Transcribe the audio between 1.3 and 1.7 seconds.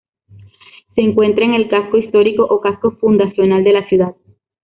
en el